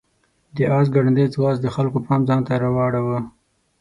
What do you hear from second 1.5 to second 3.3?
د خلکو پام ځان ته راواړاوه.